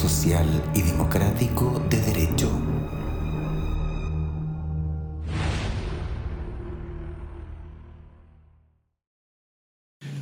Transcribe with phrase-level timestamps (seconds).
[0.00, 2.50] social y democrático de derecho.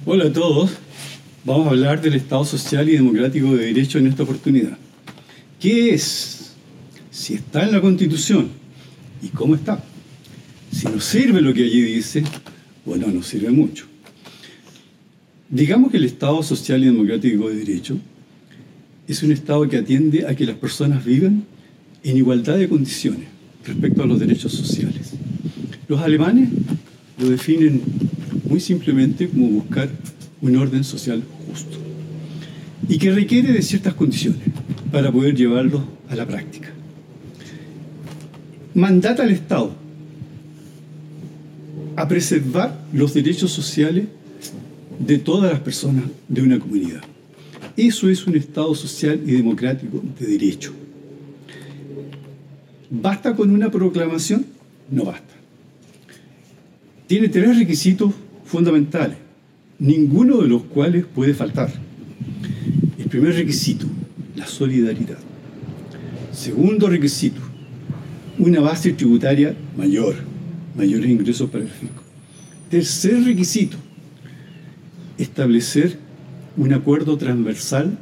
[0.05, 0.73] Hola a todos,
[1.45, 4.77] vamos a hablar del Estado Social y Democrático de Derecho en esta oportunidad.
[5.61, 6.55] ¿Qué es?
[7.13, 8.49] Si está en la Constitución,
[9.23, 9.81] ¿y cómo está?
[10.73, 12.25] Si nos sirve lo que allí dice,
[12.85, 13.87] bueno, nos sirve mucho.
[15.49, 17.97] Digamos que el Estado Social y Democrático de Derecho
[19.09, 21.45] es un Estado que atiende a que las personas vivan
[22.05, 23.27] en igualdad de condiciones
[23.65, 25.15] respecto a los derechos sociales.
[25.89, 26.51] Los alemanes
[27.19, 27.81] lo definen
[28.45, 29.89] muy simplemente como buscar
[30.43, 31.79] un orden social justo
[32.87, 34.43] y que requiere de ciertas condiciones
[34.93, 36.69] para poder llevarlo a la práctica.
[38.75, 39.75] Mandata al Estado
[41.97, 44.07] a preservar los derechos sociales
[44.99, 47.01] de todas las personas de una comunidad.
[47.79, 50.73] Eso es un Estado social y democrático de derecho.
[52.91, 54.45] ¿Basta con una proclamación?
[54.91, 55.35] No basta.
[57.07, 58.13] Tiene tres requisitos
[58.45, 59.17] fundamentales,
[59.79, 61.71] ninguno de los cuales puede faltar.
[62.99, 63.87] El primer requisito,
[64.35, 65.19] la solidaridad.
[66.33, 67.41] Segundo requisito,
[68.41, 70.17] una base tributaria mayor,
[70.77, 72.03] mayores ingresos para el fisco.
[72.71, 73.77] Tercer requisito,
[75.17, 76.08] establecer
[76.59, 77.97] un acuerdo transversal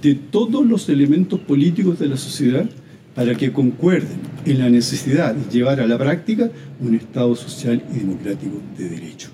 [0.00, 2.70] de todos los elementos políticos de la sociedad
[3.14, 7.98] para que concuerden en la necesidad de llevar a la práctica un Estado social y
[7.98, 9.30] democrático de derecho.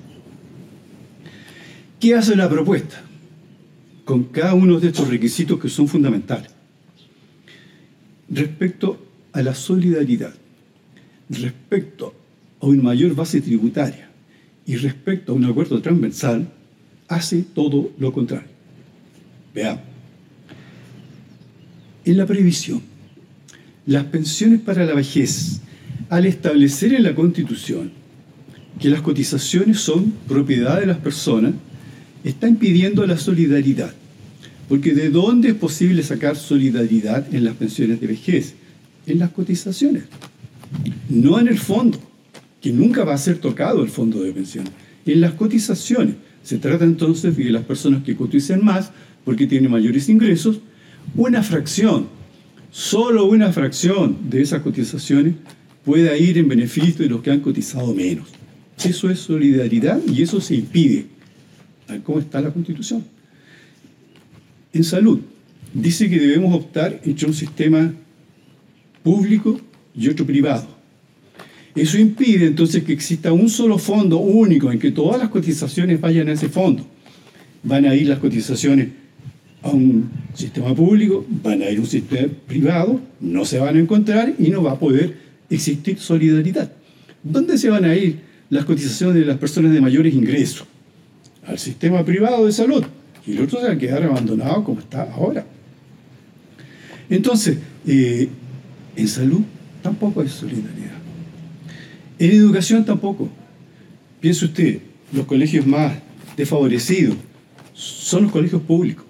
[2.01, 3.03] ¿Qué hace la propuesta?
[4.05, 6.51] Con cada uno de estos requisitos que son fundamentales.
[8.31, 8.99] Respecto
[9.33, 10.33] a la solidaridad,
[11.29, 12.15] respecto
[12.61, 14.09] a una mayor base tributaria
[14.65, 16.51] y respecto a un acuerdo transversal,
[17.09, 18.49] hace todo lo contrario.
[19.55, 19.83] Veamos.
[22.05, 22.83] En la previsión,
[23.87, 25.61] las pensiones para la vejez,
[26.09, 27.91] al establecer en la Constitución
[28.79, 31.55] que las cotizaciones son propiedad de las personas,
[32.23, 33.93] está impidiendo la solidaridad.
[34.69, 38.55] Porque ¿de dónde es posible sacar solidaridad en las pensiones de vejez?
[39.07, 40.05] En las cotizaciones,
[41.09, 41.99] no en el fondo,
[42.61, 44.73] que nunca va a ser tocado el fondo de pensiones,
[45.07, 46.17] en las cotizaciones.
[46.43, 48.91] Se trata entonces de las personas que cotizan más,
[49.25, 50.61] porque tienen mayores ingresos,
[51.15, 52.09] una fracción,
[52.71, 55.35] solo una fracción de esas cotizaciones
[55.85, 58.29] pueda ir en beneficio de los que han cotizado menos.
[58.85, 61.07] Eso es solidaridad y eso se impide
[62.05, 63.05] cómo está la Constitución.
[64.73, 65.21] En salud,
[65.73, 67.93] dice que debemos optar entre un sistema
[69.03, 69.61] público
[69.95, 70.78] y otro privado.
[71.79, 76.29] Eso impide entonces que exista un solo fondo único en que todas las cotizaciones vayan
[76.29, 76.85] a ese fondo.
[77.63, 78.89] Van a ir las cotizaciones
[79.63, 83.81] a un sistema público, van a ir a un sistema privado, no se van a
[83.81, 85.17] encontrar y no va a poder
[85.51, 86.73] existir solidaridad.
[87.23, 90.67] ¿Dónde se van a ir las cotizaciones de las personas de mayores ingresos?
[91.49, 92.85] al sistema privado de salud
[93.27, 95.45] y el otro se va a quedar abandonado como está ahora.
[97.11, 98.29] Entonces, eh,
[98.97, 99.41] en salud
[99.83, 100.78] tampoco hay solidaridad.
[102.19, 103.29] En educación tampoco.
[104.21, 104.81] Piense usted,
[105.13, 105.93] los colegios más
[106.37, 107.17] desfavorecidos
[107.73, 109.05] son los colegios públicos,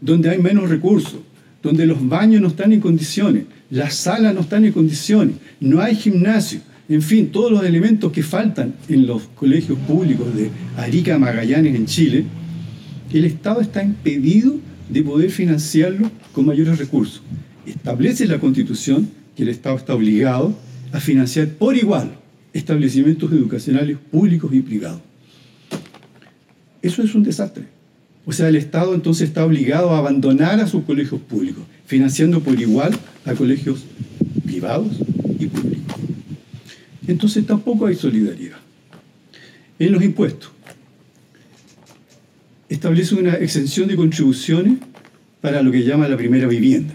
[0.00, 1.20] donde hay menos recursos,
[1.62, 5.94] donde los baños no están en condiciones, las salas no están en condiciones, no hay
[5.94, 11.74] gimnasio, en fin, todos los elementos que faltan en los colegios públicos de Arica Magallanes
[11.74, 12.24] en Chile,
[13.12, 14.56] el Estado está impedido
[14.88, 17.22] de poder financiarlo con mayores recursos.
[17.66, 20.54] Establece la Constitución que el Estado está obligado
[20.92, 22.19] a financiar por igual
[22.52, 25.00] establecimientos educacionales públicos y privados.
[26.82, 27.64] Eso es un desastre.
[28.26, 32.58] O sea, el Estado entonces está obligado a abandonar a sus colegios públicos, financiando por
[32.60, 32.92] igual
[33.24, 33.84] a colegios
[34.44, 34.88] privados
[35.38, 35.80] y públicos
[37.10, 38.58] entonces tampoco hay solidaridad.
[39.78, 40.50] En los impuestos,
[42.68, 44.78] establece una exención de contribuciones
[45.40, 46.94] para lo que llama la primera vivienda.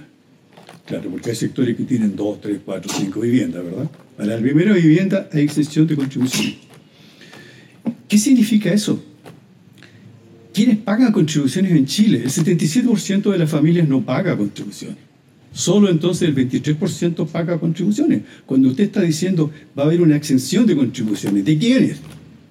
[0.85, 3.89] Claro, porque hay sectores que tienen dos, tres, cuatro, cinco viviendas, ¿verdad?
[4.17, 6.55] Para la primera vivienda hay exención de contribuciones.
[8.07, 9.03] ¿Qué significa eso?
[10.53, 12.21] ¿Quiénes pagan contribuciones en Chile?
[12.23, 14.97] El 77% de las familias no paga contribuciones.
[15.51, 18.21] Solo entonces el 23% paga contribuciones.
[18.45, 21.97] Cuando usted está diciendo va a haber una exención de contribuciones, ¿de quiénes?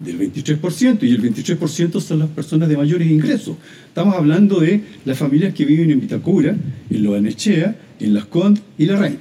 [0.00, 3.56] Del 23%, y el 23% son las personas de mayores ingresos.
[3.86, 6.56] Estamos hablando de las familias que viven en Vitacura,
[6.90, 9.20] en Loanechea, en Las Condes y La Reina.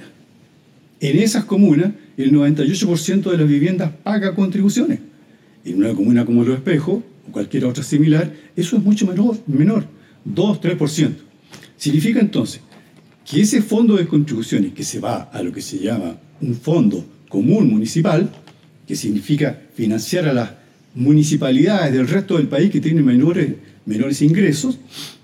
[1.00, 5.00] En esas comunas, el 98% de las viviendas paga contribuciones.
[5.65, 9.86] En una comuna como Los Espejos, o cualquier otra similar, eso es mucho menor, menor
[10.27, 11.12] 2-3%.
[11.77, 12.62] Significa entonces
[13.25, 17.06] que ese fondo de contribuciones que se va a lo que se llama un fondo
[17.30, 18.30] común municipal,
[18.86, 20.51] que significa financiar a las
[20.94, 23.54] municipalidades del resto del país que tienen menores,
[23.86, 24.77] menores ingresos,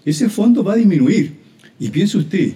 [0.05, 1.33] ese fondo va a disminuir.
[1.79, 2.53] Y piense usted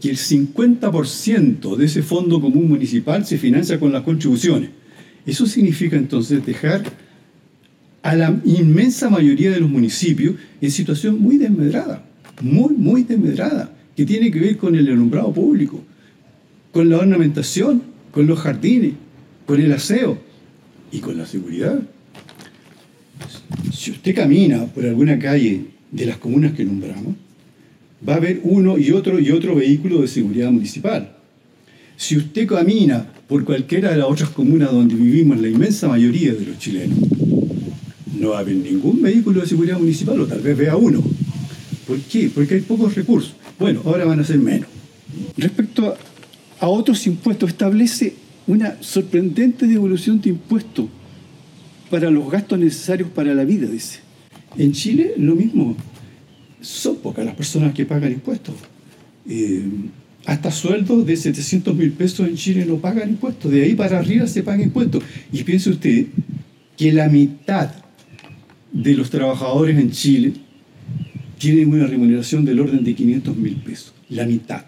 [0.00, 4.70] que el 50% de ese fondo común municipal se financia con las contribuciones.
[5.24, 6.84] Eso significa entonces dejar
[8.02, 12.04] a la inmensa mayoría de los municipios en situación muy desmedrada,
[12.40, 15.82] muy, muy desmedrada, que tiene que ver con el alumbrado público,
[16.72, 17.82] con la ornamentación,
[18.12, 18.92] con los jardines,
[19.46, 20.18] con el aseo
[20.92, 21.80] y con la seguridad.
[23.72, 27.16] Si usted camina por alguna calle de las comunas que nombramos,
[28.06, 31.16] va a haber uno y otro y otro vehículo de seguridad municipal.
[31.96, 36.46] Si usted camina por cualquiera de las otras comunas donde vivimos la inmensa mayoría de
[36.46, 36.98] los chilenos,
[38.18, 41.02] no va a haber ningún vehículo de seguridad municipal o tal vez vea uno.
[41.86, 42.30] ¿Por qué?
[42.34, 43.34] Porque hay pocos recursos.
[43.58, 44.68] Bueno, ahora van a ser menos.
[45.36, 45.94] Respecto
[46.60, 48.14] a, otros impuestos, establece
[48.46, 50.86] una sorprendente devolución de impuestos
[51.90, 54.00] para los gastos necesarios para la vida, dice.
[54.58, 55.76] En Chile lo mismo.
[56.66, 58.56] Son pocas las personas que pagan impuestos.
[59.28, 59.62] Eh,
[60.24, 63.52] hasta sueldos de 700 mil pesos en Chile no pagan impuestos.
[63.52, 65.04] De ahí para arriba se pagan impuestos.
[65.32, 66.06] Y piense usted
[66.76, 67.70] que la mitad
[68.72, 70.32] de los trabajadores en Chile
[71.38, 73.94] tienen una remuneración del orden de 500 mil pesos.
[74.08, 74.64] La mitad.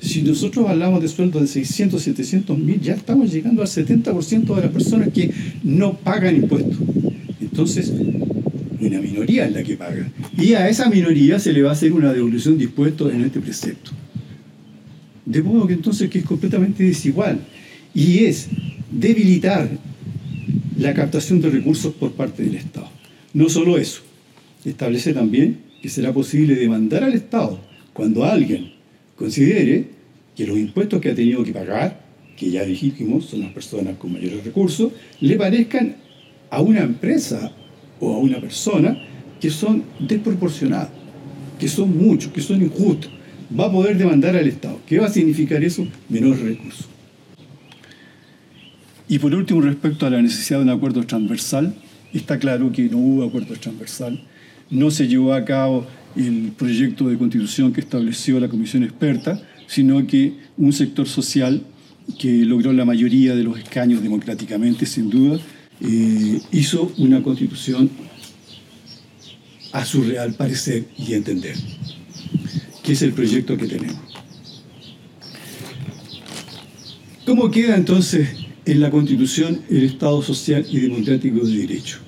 [0.00, 4.62] Si nosotros hablamos de sueldos de 600, 700 mil, ya estamos llegando al 70% de
[4.62, 5.32] las personas que
[5.64, 6.78] no pagan impuestos.
[7.40, 7.92] Entonces,
[8.80, 10.10] una minoría es la que paga.
[10.36, 13.40] Y a esa minoría se le va a hacer una devolución de impuestos en este
[13.40, 13.92] precepto.
[15.24, 17.40] De modo que entonces que es completamente desigual.
[17.94, 18.48] Y es
[18.90, 19.68] debilitar
[20.78, 22.90] la captación de recursos por parte del Estado.
[23.32, 24.02] No solo eso,
[24.64, 27.60] establece también que será posible demandar al Estado
[27.92, 28.72] cuando alguien
[29.16, 29.86] considere
[30.36, 32.04] que los impuestos que ha tenido que pagar,
[32.36, 35.96] que ya dijimos son las personas con mayores recursos, le parezcan
[36.50, 37.52] a una empresa
[38.00, 38.98] o a una persona
[39.40, 40.90] que son desproporcionados,
[41.58, 43.10] que son muchos, que son injustos.
[43.58, 44.80] Va a poder demandar al Estado.
[44.86, 45.86] ¿Qué va a significar eso?
[46.08, 46.86] Menores recursos.
[49.08, 51.74] Y por último, respecto a la necesidad de un acuerdo transversal,
[52.12, 54.20] está claro que no hubo acuerdo transversal,
[54.68, 60.04] no se llevó a cabo el proyecto de constitución que estableció la comisión experta, sino
[60.06, 61.62] que un sector social
[62.18, 65.38] que logró la mayoría de los escaños democráticamente, sin duda,
[65.80, 67.90] eh, hizo una constitución
[69.72, 71.56] a su real parecer y entender,
[72.82, 74.00] que es el proyecto que tenemos.
[77.24, 78.28] ¿Cómo queda entonces
[78.64, 81.98] en la constitución el Estado social y democrático de derecho?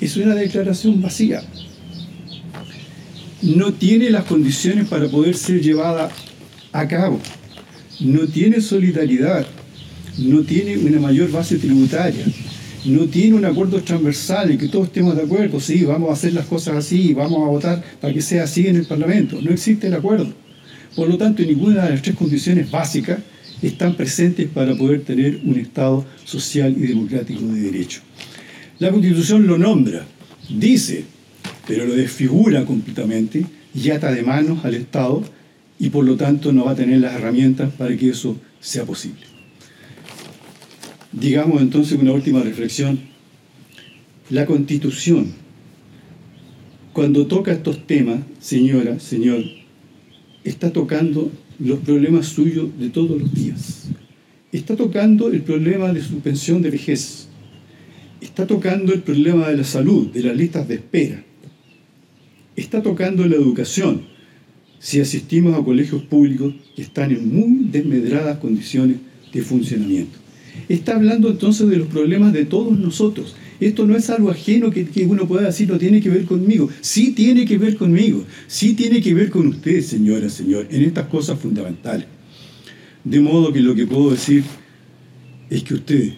[0.00, 1.42] Es una declaración vacía
[3.42, 6.10] no tiene las condiciones para poder ser llevada
[6.72, 7.20] a cabo,
[8.00, 9.46] no tiene solidaridad,
[10.18, 12.24] no tiene una mayor base tributaria,
[12.84, 16.32] no tiene un acuerdo transversal en que todos estemos de acuerdo, sí, vamos a hacer
[16.32, 19.40] las cosas así, vamos a votar para que sea así en el Parlamento.
[19.42, 20.32] No existe el acuerdo.
[20.94, 23.18] Por lo tanto, ninguna de las tres condiciones básicas
[23.60, 28.00] están presentes para poder tener un Estado social y democrático de derecho.
[28.78, 30.06] La Constitución lo nombra,
[30.48, 31.04] dice
[31.66, 35.22] pero lo desfigura completamente y ata de manos al Estado
[35.78, 39.35] y por lo tanto no va a tener las herramientas para que eso sea posible.
[41.16, 43.00] Digamos entonces una última reflexión.
[44.30, 45.32] La constitución,
[46.92, 49.42] cuando toca estos temas, señora, señor,
[50.44, 53.88] está tocando los problemas suyos de todos los días.
[54.52, 57.28] Está tocando el problema de su pensión de vejez.
[58.20, 61.24] Está tocando el problema de la salud, de las listas de espera
[62.56, 64.02] está tocando la educación
[64.78, 68.96] si asistimos a colegios públicos que están en muy desmedradas condiciones
[69.32, 70.18] de funcionamiento.
[70.68, 73.36] Está hablando entonces de los problemas de todos nosotros.
[73.60, 76.68] Esto no es algo ajeno que, uno pueda decir, no tiene que ver conmigo.
[76.80, 78.24] Sí tiene que ver conmigo.
[78.46, 82.06] Sí tiene que ver con usted, señora, señor, en estas cosas fundamentales.
[83.04, 84.44] De modo que lo que puedo decir
[85.48, 86.12] es que usted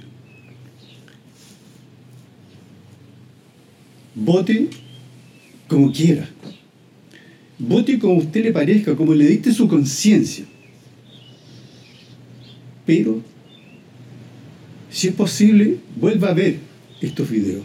[4.15, 4.69] vote
[5.69, 6.29] como quiera.
[7.59, 10.45] Vote como a usted le parezca, como le dicte su conciencia.
[12.87, 13.23] Pero,
[14.91, 16.59] si es posible, vuelva a ver
[17.01, 17.65] estos videos.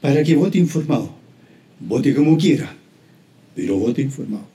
[0.00, 1.14] Para que vote informado.
[1.80, 2.74] Vote como quiera,
[3.54, 4.46] pero vote informado.